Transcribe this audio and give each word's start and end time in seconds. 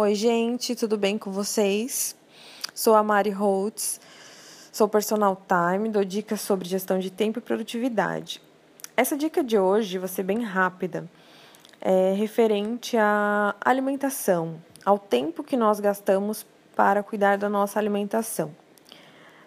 Oi, 0.00 0.14
gente, 0.14 0.76
tudo 0.76 0.96
bem 0.96 1.18
com 1.18 1.32
vocês? 1.32 2.14
Sou 2.72 2.94
a 2.94 3.02
Mari 3.02 3.30
Holtz, 3.30 4.00
sou 4.70 4.88
personal 4.88 5.42
time, 5.48 5.88
dou 5.88 6.04
dicas 6.04 6.40
sobre 6.40 6.68
gestão 6.68 7.00
de 7.00 7.10
tempo 7.10 7.40
e 7.40 7.42
produtividade. 7.42 8.40
Essa 8.96 9.16
dica 9.16 9.42
de 9.42 9.58
hoje 9.58 9.98
vai 9.98 10.06
ser 10.06 10.22
bem 10.22 10.40
rápida, 10.44 11.10
é 11.80 12.12
referente 12.12 12.96
à 12.96 13.56
alimentação, 13.60 14.62
ao 14.84 15.00
tempo 15.00 15.42
que 15.42 15.56
nós 15.56 15.80
gastamos 15.80 16.46
para 16.76 17.02
cuidar 17.02 17.36
da 17.36 17.48
nossa 17.48 17.80
alimentação. 17.80 18.54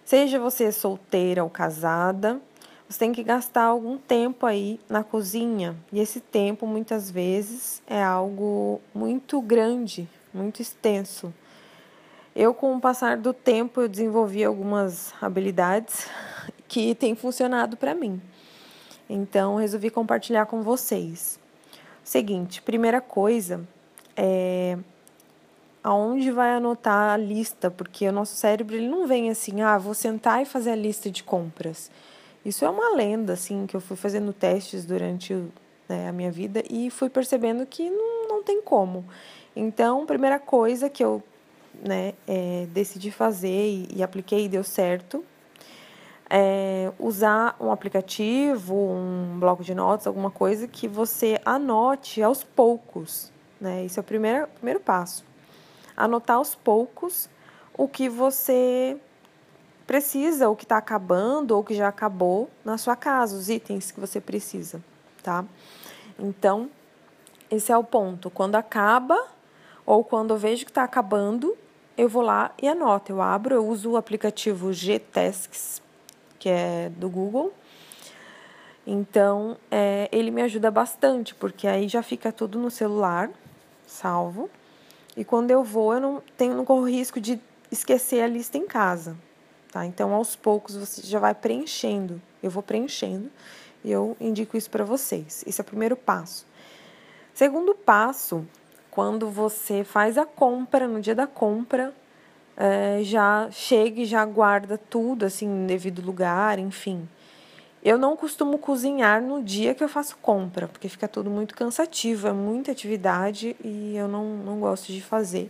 Seja 0.03 0.37
você 0.37 0.69
solteira 0.69 1.45
ou 1.45 1.49
casada, 1.49 2.41
você 2.89 2.99
tem 2.99 3.13
que 3.13 3.23
gastar 3.23 3.63
algum 3.63 3.97
tempo 3.97 4.45
aí 4.45 4.81
na 4.89 5.01
cozinha, 5.01 5.77
e 5.93 6.01
esse 6.01 6.19
tempo 6.19 6.67
muitas 6.67 7.09
vezes 7.09 7.81
é 7.87 8.03
algo 8.03 8.81
muito 8.93 9.39
grande, 9.39 10.09
muito 10.33 10.61
extenso. 10.61 11.33
Eu, 12.35 12.53
com 12.53 12.75
o 12.75 12.79
passar 12.79 13.17
do 13.17 13.33
tempo, 13.33 13.81
eu 13.81 13.89
desenvolvi 13.89 14.43
algumas 14.43 15.13
habilidades 15.21 16.07
que 16.67 16.95
têm 16.95 17.15
funcionado 17.15 17.75
para 17.75 17.93
mim. 17.93 18.21
Então, 19.09 19.57
resolvi 19.57 19.89
compartilhar 19.89 20.45
com 20.45 20.61
vocês. 20.61 21.37
Seguinte, 22.03 22.61
primeira 22.61 23.01
coisa 23.01 23.61
é 24.15 24.77
aonde 25.83 26.31
vai 26.31 26.51
anotar 26.51 27.13
a 27.13 27.17
lista, 27.17 27.71
porque 27.71 28.07
o 28.07 28.11
nosso 28.11 28.35
cérebro 28.35 28.75
ele 28.75 28.87
não 28.87 29.07
vem 29.07 29.29
assim, 29.29 29.61
ah, 29.61 29.77
vou 29.77 29.93
sentar 29.93 30.41
e 30.41 30.45
fazer 30.45 30.71
a 30.71 30.75
lista 30.75 31.09
de 31.09 31.23
compras. 31.23 31.89
Isso 32.45 32.65
é 32.65 32.69
uma 32.69 32.95
lenda, 32.95 33.33
assim, 33.33 33.65
que 33.65 33.75
eu 33.75 33.81
fui 33.81 33.97
fazendo 33.97 34.33
testes 34.33 34.85
durante 34.85 35.33
né, 35.87 36.07
a 36.07 36.11
minha 36.11 36.31
vida 36.31 36.63
e 36.69 36.89
fui 36.89 37.09
percebendo 37.09 37.65
que 37.65 37.89
não, 37.89 38.27
não 38.27 38.43
tem 38.43 38.61
como. 38.61 39.05
Então, 39.55 40.05
primeira 40.05 40.39
coisa 40.39 40.89
que 40.89 41.03
eu 41.03 41.21
né, 41.73 42.13
é, 42.27 42.67
decidi 42.71 43.11
fazer 43.11 43.47
e, 43.47 43.87
e, 43.95 44.03
apliquei 44.03 44.45
e 44.45 44.49
deu 44.49 44.63
certo 44.63 45.23
é 46.33 46.89
usar 46.97 47.57
um 47.59 47.71
aplicativo, 47.71 48.73
um 48.73 49.37
bloco 49.37 49.65
de 49.65 49.75
notas, 49.75 50.07
alguma 50.07 50.31
coisa 50.31 50.65
que 50.65 50.87
você 50.87 51.37
anote 51.43 52.23
aos 52.23 52.41
poucos. 52.41 53.29
Né? 53.59 53.83
Esse 53.83 53.99
é 53.99 54.01
o 54.01 54.03
primeiro, 54.03 54.47
primeiro 54.47 54.79
passo. 54.79 55.25
Anotar 55.95 56.37
aos 56.37 56.55
poucos 56.55 57.29
o 57.77 57.85
que 57.85 58.07
você 58.07 58.97
precisa, 59.85 60.49
o 60.49 60.55
que 60.55 60.63
está 60.63 60.77
acabando 60.77 61.51
ou 61.51 61.65
que 61.65 61.75
já 61.75 61.89
acabou 61.89 62.49
na 62.63 62.77
sua 62.77 62.95
casa, 62.95 63.35
os 63.35 63.49
itens 63.49 63.91
que 63.91 63.99
você 63.99 64.21
precisa, 64.21 64.81
tá? 65.21 65.43
Então, 66.17 66.69
esse 67.49 67.73
é 67.73 67.77
o 67.77 67.83
ponto. 67.83 68.29
Quando 68.29 68.55
acaba 68.55 69.21
ou 69.85 70.03
quando 70.03 70.31
eu 70.31 70.37
vejo 70.37 70.65
que 70.65 70.71
está 70.71 70.83
acabando, 70.83 71.57
eu 71.97 72.07
vou 72.07 72.21
lá 72.21 72.53
e 72.61 72.67
anoto. 72.67 73.11
Eu 73.11 73.21
abro, 73.21 73.55
eu 73.55 73.65
uso 73.65 73.91
o 73.91 73.97
aplicativo 73.97 74.71
Gtasks, 74.71 75.81
que 76.39 76.49
é 76.49 76.89
do 76.89 77.09
Google. 77.09 77.53
Então, 78.85 79.57
é, 79.69 80.09
ele 80.11 80.31
me 80.31 80.41
ajuda 80.41 80.71
bastante, 80.71 81.35
porque 81.35 81.67
aí 81.67 81.87
já 81.87 82.01
fica 82.01 82.31
tudo 82.31 82.57
no 82.57 82.71
celular, 82.71 83.29
salvo. 83.85 84.49
E 85.15 85.23
quando 85.23 85.51
eu 85.51 85.63
vou, 85.63 85.93
eu 85.93 85.99
não 85.99 86.23
tenho 86.37 86.55
não 86.55 86.65
corro 86.65 86.89
risco 86.89 87.19
de 87.19 87.39
esquecer 87.69 88.23
a 88.23 88.27
lista 88.27 88.57
em 88.57 88.65
casa. 88.65 89.15
Tá? 89.71 89.85
Então, 89.85 90.13
aos 90.13 90.35
poucos, 90.35 90.75
você 90.75 91.01
já 91.03 91.19
vai 91.19 91.33
preenchendo. 91.33 92.21
Eu 92.41 92.49
vou 92.49 92.63
preenchendo 92.63 93.29
e 93.83 93.91
eu 93.91 94.17
indico 94.19 94.57
isso 94.57 94.69
para 94.69 94.83
vocês. 94.83 95.43
Esse 95.45 95.61
é 95.61 95.63
o 95.63 95.65
primeiro 95.65 95.95
passo. 95.95 96.45
Segundo 97.33 97.73
passo, 97.73 98.45
quando 98.91 99.29
você 99.29 99.85
faz 99.85 100.17
a 100.17 100.25
compra, 100.25 100.85
no 100.85 100.99
dia 100.99 101.15
da 101.15 101.25
compra, 101.25 101.93
é, 102.57 102.99
já 103.03 103.49
chega 103.49 104.01
e 104.01 104.05
já 104.05 104.23
guarda 104.25 104.77
tudo 104.77 105.25
assim 105.25 105.47
no 105.47 105.65
devido 105.65 106.01
lugar, 106.01 106.59
enfim. 106.59 107.07
Eu 107.81 107.97
não 107.97 108.15
costumo 108.15 108.59
cozinhar 108.59 109.21
no 109.21 109.41
dia 109.41 109.73
que 109.73 109.83
eu 109.83 109.89
faço 109.89 110.17
compra, 110.21 110.67
porque 110.67 110.87
fica 110.87 111.07
tudo 111.07 111.31
muito 111.31 111.55
cansativo, 111.55 112.27
é 112.27 112.33
muita 112.33 112.71
atividade 112.71 113.55
e 113.63 113.95
eu 113.95 114.07
não, 114.07 114.35
não 114.37 114.59
gosto 114.59 114.91
de 114.91 115.01
fazer 115.01 115.49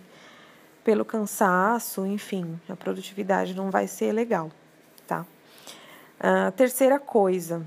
pelo 0.84 1.03
cansaço, 1.03 2.06
enfim, 2.06 2.59
a 2.69 2.75
produtividade 2.75 3.53
não 3.53 3.69
vai 3.69 3.88
ser 3.88 4.13
legal, 4.13 4.50
tá? 5.06 5.25
Uh, 6.19 6.52
terceira 6.53 7.00
coisa, 7.00 7.66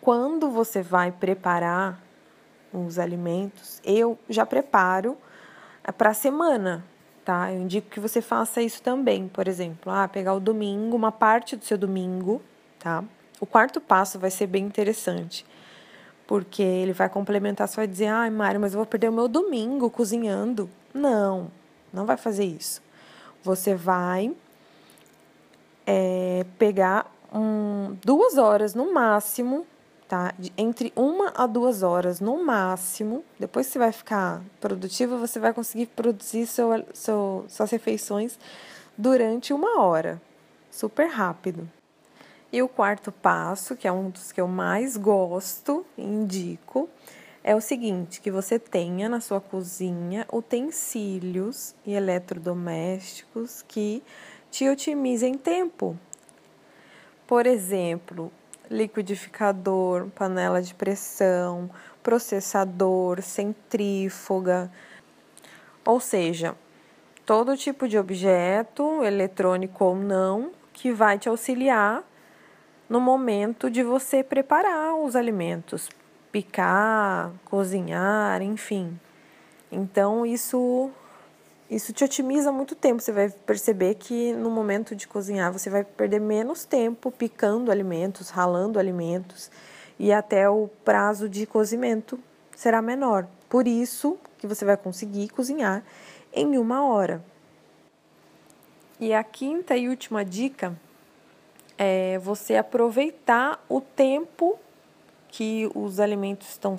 quando 0.00 0.50
você 0.50 0.82
vai 0.82 1.12
preparar 1.12 2.00
os 2.72 2.98
alimentos, 2.98 3.80
eu 3.84 4.18
já 4.28 4.46
preparo 4.46 5.16
para 5.96 6.10
a 6.10 6.14
semana, 6.14 6.84
tá? 7.24 7.52
Eu 7.52 7.60
indico 7.60 7.88
que 7.88 8.00
você 8.00 8.20
faça 8.20 8.62
isso 8.62 8.82
também, 8.82 9.28
por 9.28 9.48
exemplo, 9.48 9.90
ah, 9.92 10.06
pegar 10.08 10.34
o 10.34 10.40
domingo, 10.40 10.96
uma 10.96 11.12
parte 11.12 11.56
do 11.56 11.64
seu 11.64 11.78
domingo, 11.78 12.40
tá? 12.78 13.04
O 13.40 13.46
quarto 13.46 13.80
passo 13.80 14.18
vai 14.18 14.30
ser 14.30 14.46
bem 14.46 14.64
interessante, 14.64 15.46
porque 16.26 16.62
ele 16.62 16.92
vai 16.92 17.08
complementar, 17.08 17.66
você 17.66 17.76
vai 17.76 17.86
dizer, 17.86 18.06
ai, 18.06 18.28
ah, 18.28 18.30
Mário, 18.30 18.60
mas 18.60 18.72
eu 18.72 18.78
vou 18.78 18.86
perder 18.86 19.08
o 19.08 19.12
meu 19.12 19.28
domingo 19.28 19.90
cozinhando. 19.90 20.68
Não, 20.92 21.50
não 21.92 22.04
vai 22.04 22.16
fazer 22.16 22.44
isso. 22.44 22.82
Você 23.42 23.74
vai 23.74 24.34
é, 25.86 26.44
pegar 26.58 27.10
um, 27.32 27.96
duas 28.04 28.36
horas 28.36 28.74
no 28.74 28.92
máximo, 28.92 29.66
tá? 30.10 30.34
Entre 30.58 30.92
uma 30.96 31.32
a 31.36 31.46
duas 31.46 31.84
horas 31.84 32.20
no 32.20 32.44
máximo. 32.44 33.24
Depois 33.38 33.68
você 33.68 33.78
vai 33.78 33.92
ficar 33.92 34.42
produtivo, 34.60 35.16
você 35.16 35.38
vai 35.38 35.54
conseguir 35.54 35.86
produzir 35.86 36.48
seu, 36.48 36.84
seu, 36.92 37.44
suas 37.48 37.70
refeições 37.70 38.36
durante 38.98 39.52
uma 39.52 39.80
hora. 39.80 40.20
Super 40.68 41.06
rápido. 41.06 41.70
E 42.52 42.60
o 42.60 42.66
quarto 42.66 43.12
passo, 43.12 43.76
que 43.76 43.86
é 43.86 43.92
um 43.92 44.10
dos 44.10 44.32
que 44.32 44.40
eu 44.40 44.48
mais 44.48 44.96
gosto 44.96 45.86
e 45.96 46.02
indico, 46.02 46.88
é 47.44 47.54
o 47.54 47.60
seguinte, 47.60 48.20
que 48.20 48.32
você 48.32 48.58
tenha 48.58 49.08
na 49.08 49.20
sua 49.20 49.40
cozinha 49.40 50.26
utensílios 50.32 51.72
e 51.86 51.92
eletrodomésticos 51.92 53.62
que 53.62 54.02
te 54.50 54.68
otimizem 54.68 55.34
tempo. 55.34 55.96
Por 57.28 57.46
exemplo, 57.46 58.32
liquidificador, 58.70 60.08
panela 60.10 60.62
de 60.62 60.72
pressão, 60.72 61.68
processador, 62.02 63.20
centrífuga, 63.20 64.70
ou 65.84 65.98
seja, 65.98 66.54
todo 67.26 67.56
tipo 67.56 67.88
de 67.88 67.98
objeto, 67.98 69.02
eletrônico 69.02 69.84
ou 69.84 69.96
não, 69.96 70.52
que 70.72 70.92
vai 70.92 71.18
te 71.18 71.28
auxiliar 71.28 72.04
no 72.88 73.00
momento 73.00 73.70
de 73.70 73.82
você 73.82 74.22
preparar 74.22 74.94
os 74.94 75.16
alimentos, 75.16 75.88
picar, 76.32 77.32
cozinhar, 77.44 78.40
enfim. 78.42 78.98
Então 79.70 80.24
isso 80.24 80.90
isso 81.70 81.92
te 81.92 82.02
otimiza 82.02 82.50
muito 82.50 82.74
tempo. 82.74 83.00
Você 83.00 83.12
vai 83.12 83.30
perceber 83.30 83.94
que 83.94 84.32
no 84.32 84.50
momento 84.50 84.96
de 84.96 85.06
cozinhar 85.06 85.52
você 85.52 85.70
vai 85.70 85.84
perder 85.84 86.20
menos 86.20 86.64
tempo 86.64 87.12
picando 87.12 87.70
alimentos, 87.70 88.28
ralando 88.28 88.78
alimentos 88.78 89.50
e 89.96 90.12
até 90.12 90.50
o 90.50 90.68
prazo 90.84 91.28
de 91.28 91.46
cozimento 91.46 92.18
será 92.56 92.82
menor. 92.82 93.28
Por 93.48 93.68
isso 93.68 94.18
que 94.36 94.48
você 94.48 94.64
vai 94.64 94.76
conseguir 94.76 95.28
cozinhar 95.28 95.84
em 96.32 96.58
uma 96.58 96.84
hora. 96.84 97.22
E 98.98 99.14
a 99.14 99.22
quinta 99.22 99.76
e 99.76 99.88
última 99.88 100.24
dica 100.24 100.76
é 101.78 102.18
você 102.18 102.56
aproveitar 102.56 103.64
o 103.68 103.80
tempo 103.80 104.58
que 105.28 105.70
os 105.74 106.00
alimentos 106.00 106.48
estão 106.48 106.76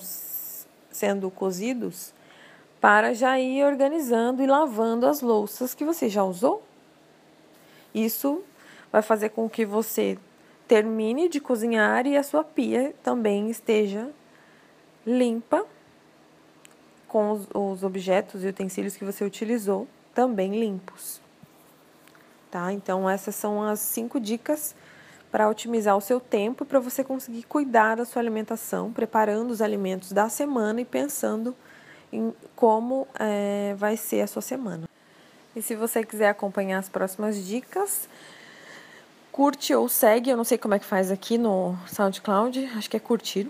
sendo 0.91 1.31
cozidos 1.31 2.13
para 2.81 3.14
já 3.14 3.40
ir 3.40 3.64
organizando 3.64 4.42
e 4.42 4.47
lavando 4.47 5.06
as 5.06 5.22
louças 5.22 5.75
que 5.75 5.86
você 5.86 6.10
já 6.10 6.24
usou. 6.24 6.63
Isso 7.94 8.44
vai 8.92 9.04
fazer 9.04 9.30
com 9.30 9.48
que 9.48 9.63
você 9.63 10.18
termine 10.68 11.30
de 11.30 11.39
cozinhar 11.39 12.07
e 12.07 12.18
a 12.18 12.24
sua 12.24 12.44
pia 12.44 12.95
também 13.04 13.51
esteja 13.51 14.10
limpa 15.06 15.63
com 17.07 17.31
os, 17.31 17.48
os 17.54 17.83
objetos 17.83 18.44
e 18.44 18.48
utensílios 18.48 18.95
que 18.95 19.06
você 19.06 19.24
utilizou 19.24 19.88
também 20.13 20.60
limpos. 20.60 21.22
Tá? 22.50 22.74
Então 22.74 23.07
essas 23.07 23.36
são 23.36 23.62
as 23.62 23.80
cinco 23.80 24.19
dicas 24.19 24.74
para 25.31 25.48
otimizar 25.48 25.95
o 25.95 26.01
seu 26.01 26.19
tempo 26.19 26.66
para 26.66 26.80
você 26.80 27.04
conseguir 27.04 27.44
cuidar 27.44 27.95
da 27.95 28.06
sua 28.06 28.22
alimentação, 28.22 28.92
preparando 28.92 29.51
os 29.51 29.62
alimentos 29.62 30.12
da 30.12 30.30
semana 30.30 30.81
e 30.81 30.86
pensando 30.86 31.56
em 32.12 32.34
como 32.56 33.08
é, 33.19 33.74
vai 33.78 33.98
ser 33.98 34.22
a 34.22 34.28
sua 34.28 34.42
semana. 34.42 34.88
E 35.56 35.62
se 35.62 35.75
você 35.75 36.04
quiser 36.04 36.30
acompanhar 36.30 36.80
as 36.80 36.90
próximas 36.90 37.46
dicas, 37.46 38.08
curte 39.31 39.74
ou 39.74 39.90
segue, 39.90 40.30
eu 40.30 40.38
não 40.38 40.44
sei 40.44 40.58
como 40.58 40.74
é 40.74 40.80
que 40.80 40.86
faz 40.86 41.12
aqui 41.12 41.38
no 41.38 41.78
SoundCloud, 41.88 42.72
acho 42.78 42.90
que 42.90 42.98
é 42.98 43.00
curtir. 43.00 43.50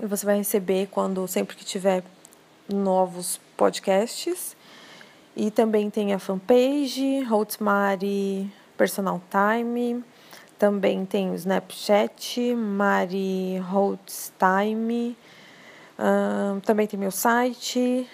E 0.00 0.06
você 0.06 0.26
vai 0.26 0.36
receber 0.36 0.88
quando 0.90 1.26
sempre 1.28 1.56
que 1.56 1.64
tiver 1.64 2.02
novos 2.68 3.40
podcasts. 3.56 4.56
E 5.36 5.50
também 5.50 5.88
tem 5.88 6.12
a 6.12 6.18
fanpage, 6.18 7.22
Holtz 7.22 7.58
Mari 7.58 8.52
Personal 8.76 9.22
Time. 9.30 10.04
Também 10.58 11.04
tem 11.06 11.30
o 11.30 11.34
Snapchat, 11.34 12.54
Mari 12.54 13.58
Holtz 13.58 14.32
Time. 14.38 15.16
Uh, 15.98 16.60
também 16.62 16.86
tem 16.86 16.98
meu 16.98 17.10
site, 17.10 18.08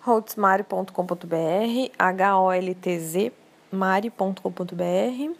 holtzmari.com.br, 0.00 1.92
H-O-L-T-Z, 1.98 3.32
mari.com.br. 3.70 5.32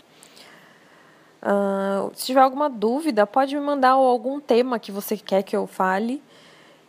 Uh, 1.43 2.13
se 2.15 2.27
tiver 2.27 2.41
alguma 2.41 2.69
dúvida, 2.69 3.27
pode 3.27 3.55
me 3.55 3.61
mandar 3.61 3.93
algum 3.93 4.39
tema 4.41 4.79
que 4.79 4.93
você 4.93 5.17
quer 5.17 5.43
que 5.43 5.57
eu 5.57 5.67
fale. 5.67 6.23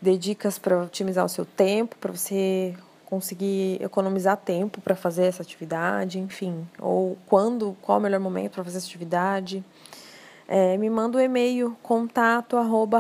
Dê 0.02 0.18
dicas 0.18 0.60
para 0.60 0.84
otimizar 0.84 1.24
o 1.24 1.30
seu 1.30 1.46
tempo, 1.46 1.96
para 1.98 2.12
você 2.12 2.76
conseguir 3.06 3.78
economizar 3.82 4.38
tempo 4.38 4.80
para 4.80 4.96
fazer 4.96 5.26
essa 5.26 5.44
atividade, 5.44 6.18
enfim. 6.18 6.68
Ou 6.80 7.18
quando, 7.28 7.76
qual 7.82 7.98
o 7.98 8.02
melhor 8.02 8.20
momento 8.20 8.54
para 8.54 8.64
fazer 8.64 8.78
essa 8.78 8.88
atividade. 8.88 9.64
É, 10.54 10.76
me 10.76 10.90
manda 10.90 11.18
o 11.18 11.22
um 11.22 11.24
e-mail 11.24 11.78
contato 11.82 12.58
arroba 12.58 13.00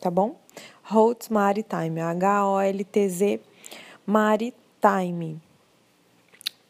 tá 0.00 0.10
bom? 0.10 0.36
Holtz 0.82 1.28
Maritime, 1.28 2.00
H-O-L-T-Z 2.00 3.42
Maritime. 4.06 5.43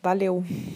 Valeu! 0.04 0.44